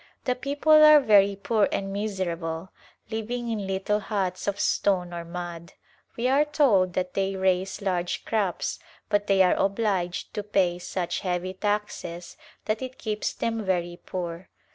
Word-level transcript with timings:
The 0.25 0.33
people 0.33 0.83
are 0.83 0.99
very 0.99 1.35
poor 1.35 1.69
and 1.71 1.93
miserable, 1.93 2.69
living 3.11 3.51
in 3.51 3.67
little 3.67 3.99
huts 3.99 4.47
of 4.47 4.59
stone 4.59 5.13
or 5.13 5.23
mud. 5.23 5.73
We 6.17 6.27
are 6.27 6.43
told 6.43 6.93
that 6.93 7.13
they 7.13 7.35
raise 7.35 7.83
large 7.83 8.25
crops 8.25 8.79
but 9.09 9.27
they 9.27 9.43
are 9.43 9.53
obliged 9.53 10.33
to 10.33 10.41
pay 10.41 10.79
such 10.79 11.19
heavy 11.19 11.53
taxes 11.53 12.35
that 12.65 12.81
it 12.81 12.97
keeps 12.97 13.31
them 13.31 13.63
very 13.63 14.01
poor. 14.03 14.49